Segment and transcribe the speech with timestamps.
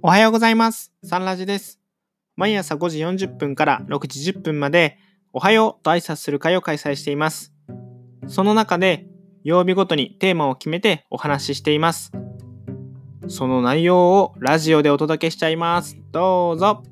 [0.00, 0.92] おはようございます。
[1.02, 1.80] サンラジです。
[2.36, 4.96] 毎朝5時40分から6時10分まで、
[5.32, 7.52] おはようと挨拶する会を開催しています。
[8.28, 9.08] その中で、
[9.42, 12.12] 曜日ごとにテーマを決めてお話ししています。
[13.26, 15.96] その内容をラジオでお届けしちゃいます。
[16.12, 16.84] どうぞ。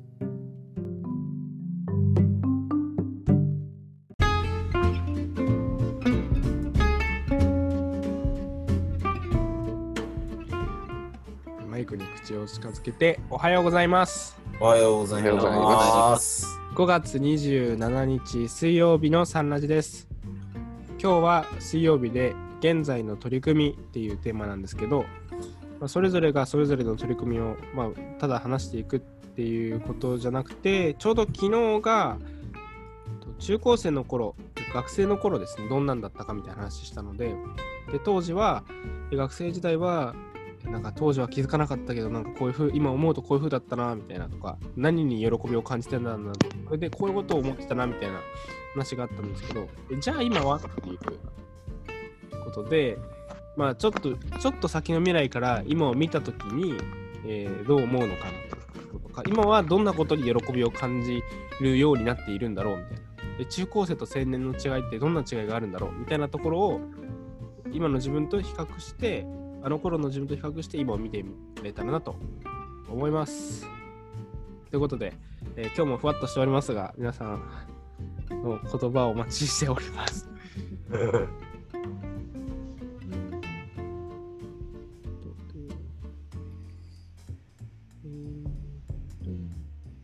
[11.87, 14.37] クに口を近づけておはようございます。
[14.59, 15.35] おはようございま。
[15.35, 20.09] ます5月27日水曜日のサンラジです。
[21.01, 25.05] 今日は水曜日で現在の取り組みっていうテーマなんですけど、
[25.79, 27.87] まあそれぞれがそれぞれの取り組みを、まあ、
[28.19, 32.17] ただ話していくっていうことじゃなくて、ちょうど昨日が
[33.21, 34.35] と中高生の頃、
[34.73, 37.33] 学生の頃ですね、どんなんだったかみたいな話したので、
[37.93, 38.65] で当時は
[39.11, 40.13] え学生時代は
[40.71, 46.33] なんか当時は気づかなかったけど、なんかこういうふう、今思うとこういうふうだったな、みたいなとか、何に喜びを感じてんだな、
[46.65, 48.19] それでこういうことを思ってたな、みたいな
[48.73, 50.97] 話があったんですけど、えじゃあ今はっていう
[52.43, 52.97] ことで、
[53.55, 56.75] まあちょっと、ちょっと先の未来から今を見たときに、
[57.25, 61.21] えーどう思うのかなとか、今はどんなことに喜びを感じ
[61.61, 63.07] るようになっているんだろう、みたいな。
[63.37, 66.81] で中高生と青年の違いってどんな違いがあるんだろうみたいなところを
[67.71, 69.25] 今の自分と比較して
[69.67, 72.15] あの頃の自分と比較して今を見てみれたらなと
[72.89, 73.67] 思います。
[74.69, 75.11] ということで、
[75.57, 77.41] えー今日もふわっとしておりますが皆さん
[78.29, 80.29] の言葉をお待ちしております。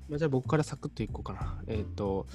[0.09, 1.63] まあ、じゃあ僕からサクッといこうかな。
[1.67, 2.27] えっ、と、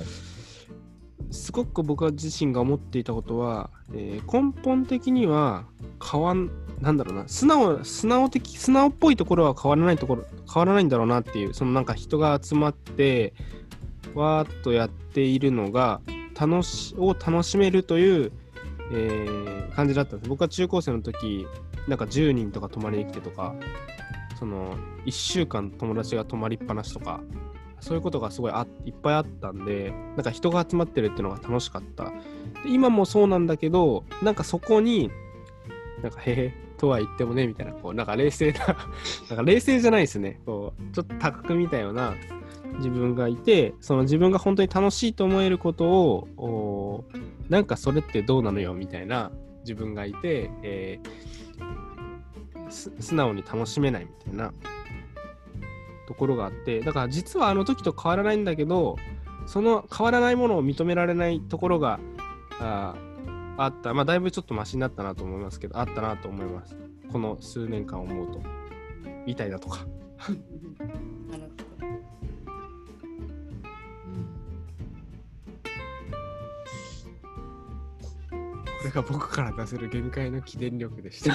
[1.30, 5.64] すごく僕自身が思っていたことは、えー根本的には
[6.02, 13.34] 変わん、なんだろうな、素直、素直的、素直っぽいところは変わらないところ、変わらないんだろうなっていう、そのなんか人が集まって、
[14.14, 16.00] わーっとやっているのが、
[16.38, 18.32] 楽し、を楽しめるという、
[18.92, 20.28] えー感じだったんです。
[20.28, 21.46] 僕は中高生の時、
[21.86, 23.54] なんか10人とか泊まりに来てとか、
[24.36, 27.20] その1週間友達が泊まりっぱなしとか、
[27.80, 32.04] そういうことがすごいあいっぱいあったんで、なんか人が集まってるっていうのが楽しかった。
[32.04, 32.12] で
[32.66, 35.10] 今もそうなんだけど、なんかそこに、
[36.02, 38.76] なんかへへとは言ってもね、みたいな、こう、なんか冷静な、 なん
[39.38, 40.40] か冷静じゃないですね。
[40.46, 42.14] こう、ちょっと高く見たような
[42.76, 47.04] 自分がいて、その自分が本当に楽しいと思えることを、お
[47.48, 49.30] なんかそれってどうなのよ、みたいな
[49.60, 51.38] 自分がいて、えー
[52.70, 54.52] 素直に楽しめないみたいな
[56.08, 58.96] ところがあってだから実はあの時と変わらないんだけど
[59.46, 62.00] その変わらないものを認められないところが
[62.58, 63.08] あー
[63.60, 63.92] あった。
[63.92, 66.76] まあだいぶちょっとマシになったなと思いますけどあったなと思います。
[67.12, 68.40] この数年間思うと。
[69.26, 69.80] みたいだとか。
[71.28, 71.58] なるほど。
[78.78, 81.34] これが僕から出せる限界の起電力でした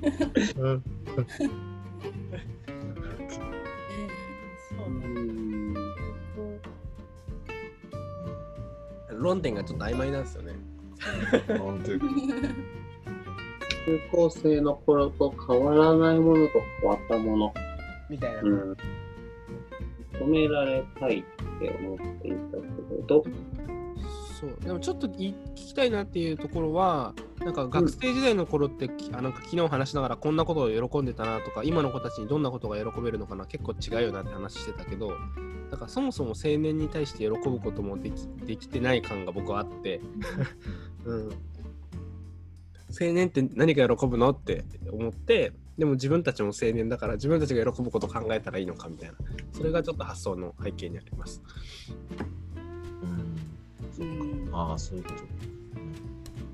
[0.00, 0.72] そうな
[5.08, 5.10] ん。
[9.18, 10.22] 論点がちょっと曖昧なん。
[10.22, 10.54] ですよね
[13.86, 17.54] 中高生の頃と変わらないものと変わったもの。
[18.08, 18.76] みたいな、うん。
[20.12, 21.24] 認められたいっ
[21.58, 23.24] て思っていたけれど、
[24.40, 24.56] そう。
[24.60, 35.12] でもちょっとい聞きたいなっていうところはなんか学生時代の頃って、きあなんか昨日話しながらこんなことを喜んでたなとか今の子たちにどんなことが喜べるのかな結構違うよなって話してたけど
[35.70, 40.00] なんかそもそも青年に対して喜ぶこともできできてない感が僕はあって、
[41.04, 49.16] うん、青年って何が喜ぶのって思ってでも自分たちも青年だから自分たちが喜ぶことを考えたらいいのかみたいな。
[49.52, 51.42] それがちょっと発想の背景にあります。
[54.00, 55.16] うん、ああ、そういうこと。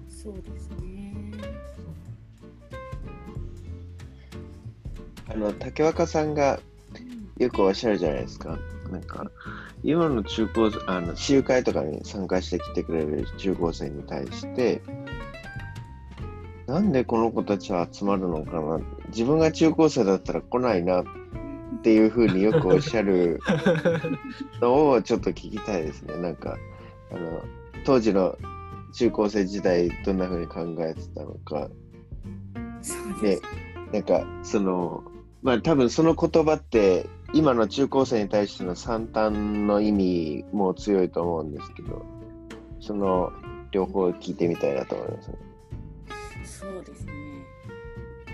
[0.08, 1.14] そうですね。
[5.28, 6.60] あの竹若さんが
[7.38, 8.58] よくおっしゃるじゃないですか。
[8.90, 9.30] なんか
[9.82, 14.80] 今の中高あの集会とかに参加してきてくれる中高生に対して
[16.66, 21.04] なんでこの子たちは集まるのかな自分が中高生だったら来ないなっ
[21.82, 23.40] ていうふうによくおっしゃる
[24.60, 26.16] のをちょっと聞きたいですね。
[26.16, 26.56] なんか
[27.10, 27.42] あの
[27.84, 28.36] 当時の
[28.92, 31.68] 中高生時代どんなふうに考えてたのか。
[31.68, 33.42] でそうです。
[33.92, 35.04] なんかその
[35.42, 42.04] まあ多分その言葉って今の中高生に対しての惨憺の意味も強いと思うんですけど
[42.80, 43.32] その
[43.70, 45.36] 両方聞いてみたいなと思いますね。
[46.44, 47.12] そうですね。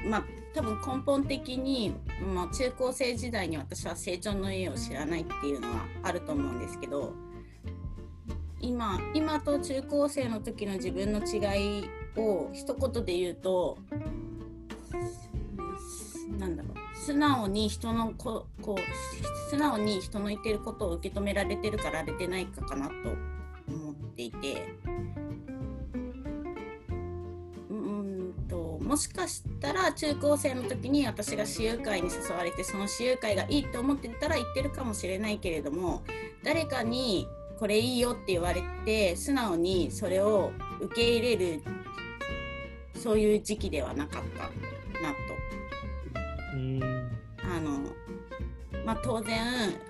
[0.09, 0.25] まあ
[0.55, 1.95] 多分根本的に、
[2.35, 7.15] まあ、中高生時代に私は成長の家を知らないっていうのはあると思うんですけど
[8.63, 11.85] 今今と中高生の時の自分の違い
[12.17, 13.77] を一言で言うと
[16.39, 22.93] なんだろう素直に人のここう素直に人の言ってることを受け止められてるかられてないかかなと
[23.69, 24.75] 思っていて。
[27.69, 36.03] うんともしかしたら中高生の時に私が私有会に誘われてその私有会がいいと思ってたら言ってるかもしれないけれども
[36.45, 37.27] 誰かに
[37.59, 41.63] これいいよって言われて素直にそれを受け入れる
[42.95, 44.45] そういう時期ではなかった
[45.01, 46.13] なと。
[46.55, 46.83] うん
[47.45, 47.81] あの
[48.85, 49.41] まあ、当然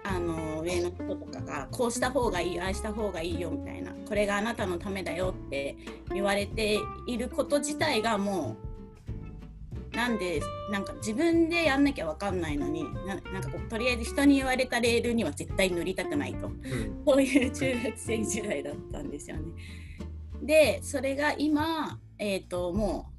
[0.05, 5.77] あの上の人とかがこうした方がいいああした方がいいよみたいなこれがあなたのためだよって
[6.13, 8.72] 言われていること自体がもう
[9.95, 10.41] なんで
[10.71, 16.51] なんか自分でやんなきゃ分かんないのにななんかこうとりあえず人に言われたレールには絶対乗りたくないと。
[17.07, 19.43] そういう中学生時代だったんですよね。
[20.43, 23.13] でそれが今、えー、とも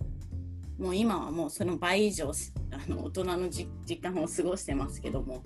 [0.79, 2.31] うもう今はもうその倍以上
[2.71, 5.43] あの大人のじ時間を過ごしてますけども、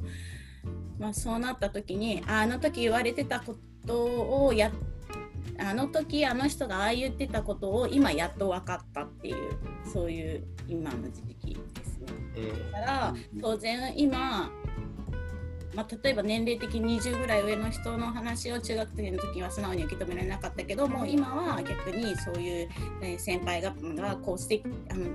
[0.97, 4.71] まあ、そうなった時にああの時言われてたことをや
[5.59, 9.36] あの時あの人がああ言ってたことを今やっと分かったっていう
[9.92, 12.07] そういう今の時期ですね。
[12.36, 14.51] えだから当然今、
[15.74, 22.69] まあ、例えば年齢的に20ぐらい上の人の話を中学生の時には素直に受け止められなかったけども今は逆にそういう、
[23.01, 25.06] えー先輩ががこうしてあの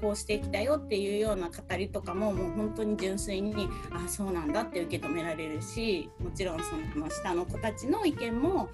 [0.00, 8.70] こうしてきたよっていうような語りとかももう本当に純粋にあそうなんだって受け止められるしもちろんその下の子たちの意見も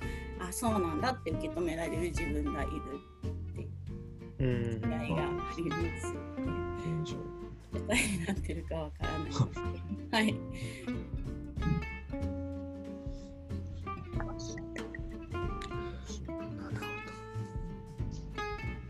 [0.48, 2.72] あそうなんだって受け止められる自分がいる
[4.38, 5.76] うん違いがありますよね。
[7.72, 9.60] 答えになってるかわからないですけど。
[10.12, 10.34] はい。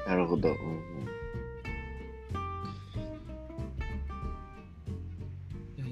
[0.07, 0.71] なるほどなるほど。
[0.71, 0.96] うん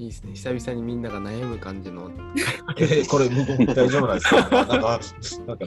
[0.04, 0.32] いいですね。
[0.34, 2.10] 久々にみんなが悩む感じの。
[2.78, 4.36] え これ、大丈夫なんですか？
[4.50, 5.00] なんか、
[5.46, 5.64] なんか、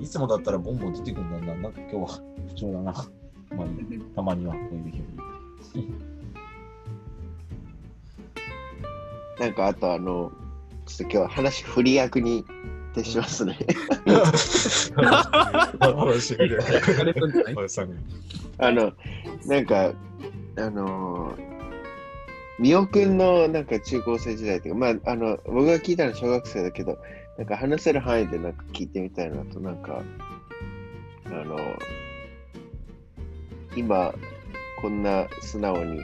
[0.00, 1.62] いつもだったらボンボン出てくるんだな。
[1.62, 2.06] なんか今日は
[2.48, 2.92] 不調だな。
[2.92, 3.66] まあ、
[4.16, 5.04] たまにはこういう日も。
[9.38, 10.32] なんかあとあの、
[10.86, 12.44] ちょっと今日話振り役に
[12.94, 13.58] 徹しますね。
[18.58, 18.92] あの、
[19.46, 19.92] なんか、
[20.56, 21.53] あのー、
[22.58, 26.98] みおくんのなんか中高生時代っていうか、まあ、あの、僕が聞いたのは小学生だけど、
[27.36, 30.02] なんか話せる範囲でなんか聞いてみたいなと、なんか、
[31.26, 31.58] あの、
[33.76, 34.14] 今、
[34.80, 36.00] こんな素直に、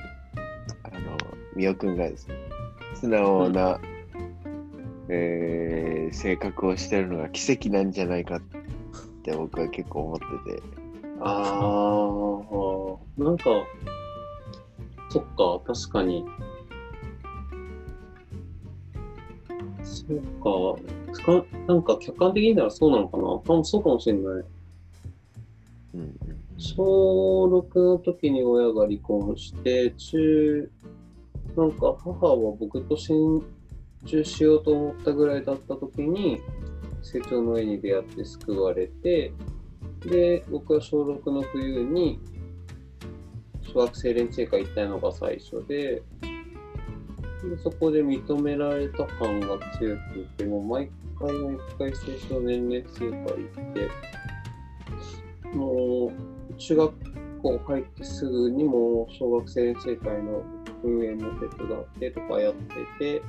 [0.82, 1.17] あの、
[1.55, 2.35] みおくんがですね、
[2.94, 3.81] 素直な、
[5.08, 8.41] えー性格をしてるのが奇跡なんじゃないかっ
[9.23, 10.62] て僕は結構思ってて。
[11.20, 13.44] ああ、なんか、
[15.10, 16.24] そっか、確かに。
[19.82, 20.18] そう
[21.16, 24.44] か、かなんか客観的に見たらそうなのかな多分そうかもしれない。
[26.58, 30.70] 小6の時に親が離婚して、中、
[31.56, 33.42] なんか母は僕と心
[34.06, 36.40] 中しようと思ったぐらいだった時に、
[37.02, 39.32] 成長の絵に出会って救われて、
[40.04, 42.20] で、僕は小6の冬に、
[43.72, 46.02] 小学生連中会行ったのが最初で、
[47.42, 51.94] でそこで認められた感が強くて、もう毎回毎回青
[52.28, 56.12] 少年連成会行って、も
[56.50, 56.94] う中学
[57.42, 60.42] 校入ってすぐにも小学生連成会の
[60.82, 63.22] 運営も手伝ってとかやってて、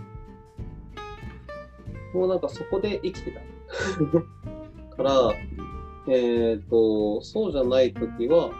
[2.14, 3.42] もうなんかそこで生きてた。
[4.98, 5.32] から、
[6.08, 8.52] えっ、と、そうじゃないときは、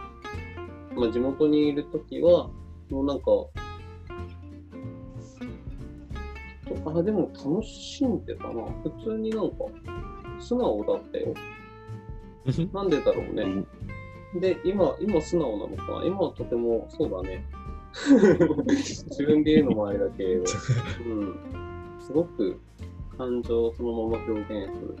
[0.96, 2.50] まあ地元にいるときは、
[2.90, 3.24] もうなんか、
[6.86, 8.64] あ、でも楽しんでたな。
[8.82, 9.56] 普通になんか、
[10.40, 11.34] 素直だったよ。
[12.72, 13.64] なんでだろうね。
[14.40, 17.44] で、今、今素直なのかな今はとても、そうだね。
[18.66, 20.44] 自分で言うのもあれだけれど、
[21.06, 21.36] うん。
[22.00, 22.58] すごく
[23.18, 24.96] 感情をそのまま表現する。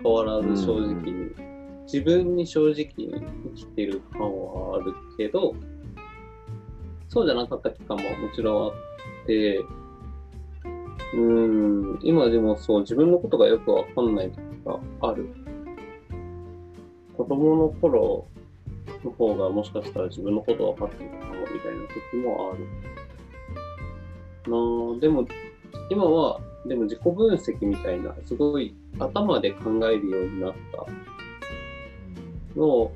[0.00, 1.30] 変わらず正直に、
[1.84, 3.10] 自分に正直に
[3.44, 5.54] 生きてる感はあるけど、
[7.08, 9.64] そうじゃなかった期間ももちろんあって、
[11.14, 15.28] うん、今でもそう、自分のことがよくわかんない時がある。
[17.16, 18.26] 子供の頃、
[19.04, 22.66] の方がもしかしたら自分のこと分かってるかもみたいな時もある。
[24.50, 24.56] な
[24.96, 25.26] あでも
[25.90, 30.86] 今はでも自己分析みたいなすごい頭で考えるようになった
[32.58, 32.92] のを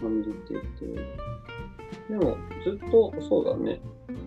[0.00, 1.20] 感じていて。
[2.08, 3.80] でもずっとそうだね。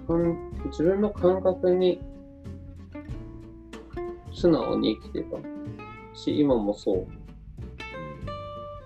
[0.07, 1.99] かん自分の感覚に
[4.31, 5.37] 素直に生きてた
[6.17, 7.07] し今もそ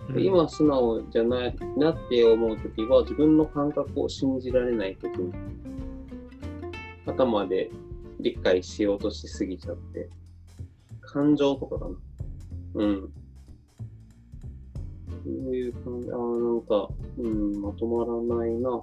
[0.10, 0.14] う。
[0.14, 5.34] で今素直じゃないなって思うときは自分の感覚を信じられないときに
[7.06, 7.70] 頭で
[8.20, 10.10] 理解しようとしすぎちゃって
[11.02, 11.96] 感情とかだな
[12.78, 13.14] うん
[15.24, 18.82] そういう感じあーなんかうんまとまらないな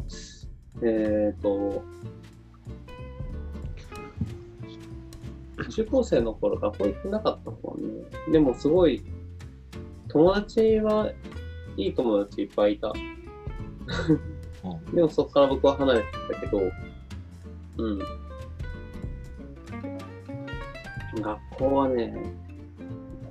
[0.82, 1.82] えっ、ー、と
[5.70, 9.02] 中高生の頃学校行ってなかったもんねでもすごい
[10.08, 11.10] 友達は
[11.76, 12.92] いい友達いっぱいいた。
[14.92, 16.60] でもそこから僕は離れてたけど、
[17.78, 17.98] うん。
[21.20, 22.14] 学校はね、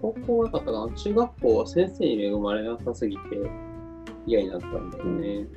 [0.03, 0.93] 高校はなかったかな？
[0.97, 3.21] 中学校は先生に恵まれなさすぎて
[4.25, 5.47] 嫌になったんだよね。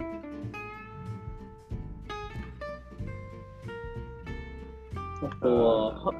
[5.21, 6.15] あとは、は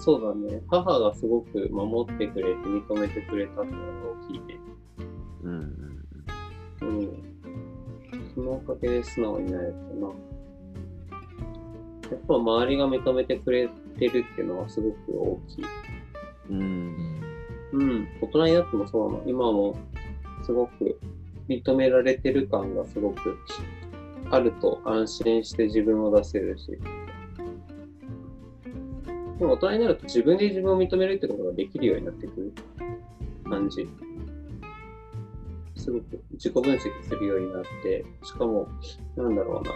[0.00, 4.58] そうだね、母がすごく守ってくれて認めてくれたっていうのが大きいね。
[5.44, 5.50] うん
[6.80, 7.08] うんうん。
[8.34, 10.08] そのおかげで素直になれたな。
[12.10, 15.64] やっぱ周りが認めてくれてるっていうのはすごく大きい。
[16.50, 17.15] うん
[17.76, 18.08] うん。
[18.22, 19.24] 大人になってもそうなの。
[19.26, 19.76] 今も
[20.42, 20.98] すごく
[21.48, 23.36] 認められてる感がすごく
[24.30, 26.78] あると安心して自分を出せるし。
[29.38, 32.52] でも大人になると自分で自分を認めるってことができるようになってくる
[33.44, 33.86] 感じ。
[35.76, 38.66] すごく自己分析するようになって、しかも、
[39.14, 39.72] なんだろうな、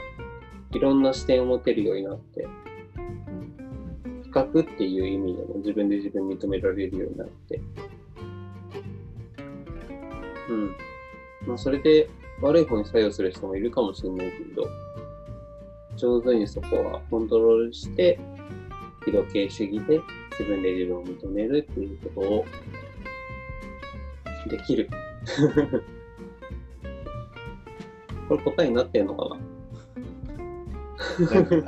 [0.72, 2.48] いろんな視点を持てるようになって、
[4.30, 7.60] 比較っていう意味でも自分で自分認められるようになって、
[10.48, 10.76] うん。
[11.46, 12.08] まあ、それで
[12.40, 14.68] 悪い方に作用する人もいるかもしれないけど、
[15.96, 18.20] 上手にそこはコントロールして、
[19.04, 20.00] 非度形主義で
[20.38, 22.44] 自分で自分を認めるっていうことを
[24.48, 24.88] できる。
[28.28, 29.36] これ答えになってんのかな？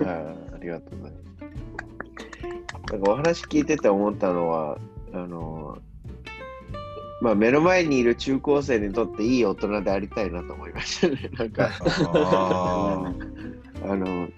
[0.07, 1.32] あ ありがとうございます。
[2.93, 4.79] なんかお話聞いてて思ったのは、
[5.15, 5.79] あの、
[7.23, 11.31] まあ目の前にいる中高生にとっていい大人でありたいなと思いましたね。
[11.33, 11.71] なんか、
[12.13, 13.15] あ
[13.85, 14.29] あの、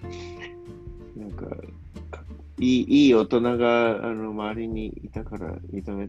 [1.17, 1.47] なんか、
[2.57, 6.07] いいいい大人があの周りにいたから認め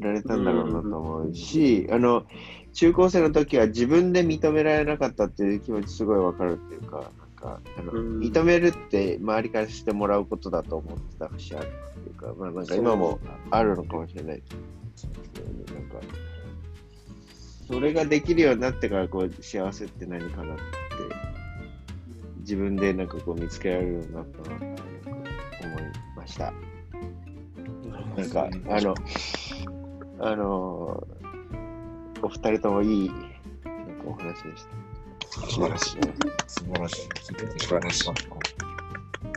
[0.00, 2.24] られたんだろうなと思うし、あの、
[2.72, 7.12] 中高生の時は自分で認められなかったっていう気持ちすごいわかるっていうか、
[7.44, 11.70] か、あのうん認めるって周りからしてもらうことだと思ってた節あるっ
[12.02, 13.20] ていうか、まあなんか今も
[13.50, 14.42] あるのかもしれないで
[14.96, 15.80] すけどね。
[15.80, 16.06] なんか、
[17.68, 20.62] それができるようになってから、こう、幸せって何かなって、
[22.40, 24.64] 自分でなんかこう見つけられるようになったなって
[25.64, 25.82] 思い
[26.16, 26.52] ました。
[28.16, 28.94] なんか、あの、
[30.20, 31.06] あの、
[32.22, 33.10] お二人ともいい、
[34.06, 34.93] お話でした。
[35.40, 35.98] 素晴らしい。
[36.46, 37.08] 素晴らしい。
[37.08, 38.54] 聞いてて素晴らしい。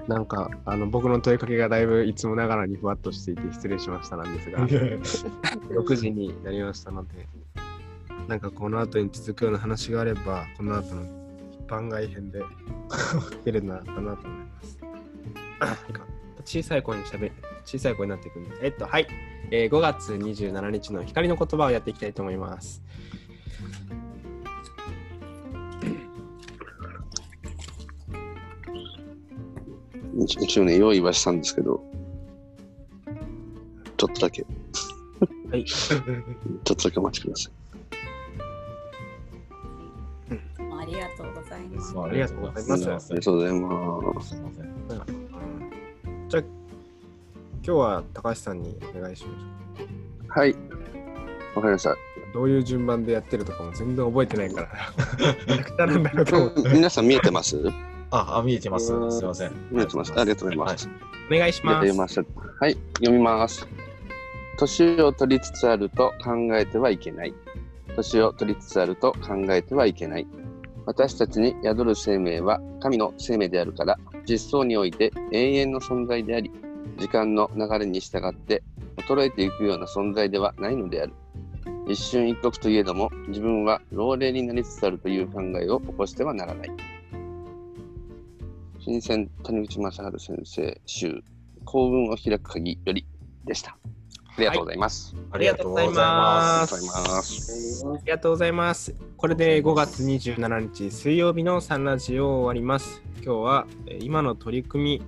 [0.08, 7.28] なんかあの僕の問いかけがだいぶいつもながらにふわっとしていて失礼しましたなんですが6時になりましたので
[8.28, 11.04] なんかこの後に続くような話があればこの後の
[11.68, 12.42] 番外編で
[12.90, 14.80] 聞けるなかなと思います
[16.62, 17.30] 小さい声にしゃべ
[17.66, 19.08] 小さい声になっていくんでえっとはい、
[19.52, 22.82] えー5月27日の光の言葉をやっていきたいと思います
[30.18, 31.82] 一一応ね、用意はしたんですけど、
[33.98, 34.46] ちょっとだけ、
[35.52, 36.02] はい ちょっ
[36.64, 37.54] とだけお待ちください。
[40.80, 41.94] ありがとうございます。
[41.98, 44.30] あありがとうございますありがとうございます。
[44.30, 44.68] すみません。
[46.30, 46.48] じゃあ今
[47.64, 50.54] 日は高橋さんにお願いしましょはい。
[51.56, 51.92] わかりました。
[51.92, 51.98] う
[52.34, 54.70] どういう順番でやってるとかも全然覚えてないか
[55.78, 55.94] ら
[56.74, 57.58] 皆さん見えてます？
[58.12, 58.88] あ、あ見えてます。
[58.88, 59.52] すみません。
[59.72, 60.14] 見えてます。
[60.18, 60.90] ありがとうございます。
[61.30, 62.20] お願いします。
[62.60, 63.68] はい、読みます。
[64.58, 67.34] 年を取りつつあると考えてはいけない。
[67.96, 70.28] 年を取りつつあると考えてはいけない。
[70.86, 76.52] 私たちに宿る生命は神の生命であるから、実相において永遠の存在であり、
[76.98, 78.64] 時間の流れに従って
[78.96, 81.14] 衰えていくような存在ではないのである。
[81.88, 86.72] 一瞬一刻といえども、自分は老齢になりつつあるという考えを起こしてはならない。
[88.88, 91.22] 新鮮谷口正治先生、集、
[91.66, 93.06] 幸運を開く鍵より
[93.44, 93.78] でした。
[94.38, 95.14] ありがとうございます。
[95.30, 96.76] ありがとうございあます。
[96.76, 97.86] ありがとうございます。
[97.86, 98.96] ありがとうございます。
[99.18, 103.02] これで5月27日水曜日のサンラジオを終わります。
[103.18, 105.04] 今日はえー今の取り組み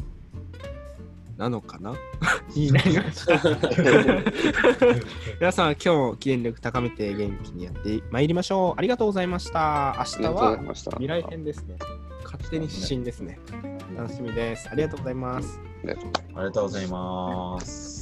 [1.38, 1.94] なのかな？
[2.54, 3.40] になりました。
[5.40, 8.74] 皆さん、今日も記念力高めて元気にやってまいりましょう。
[8.78, 9.96] ありがとうございました。
[10.00, 10.92] 明日ありがとうございはました。
[10.92, 11.78] 未来編ですね。
[12.32, 13.40] 勝手に指針ですね。
[13.98, 14.70] 楽しみです。
[14.70, 15.60] ありがとうございます。
[15.84, 18.00] ありがとうございますありがとうございます。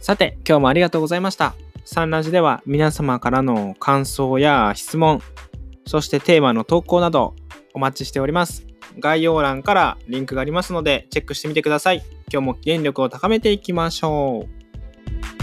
[0.00, 1.54] さて、今日もありがとうございました。
[1.92, 5.20] サンラジでは皆様からの感想や質問、
[5.86, 7.36] そしてテーマの投稿など
[7.74, 8.66] お待ちしております。
[8.98, 12.02] 概要欄からリンクがありますのでチェックしてみてください。
[12.32, 14.46] 今日も原力を高めていきましょ
[15.38, 15.41] う。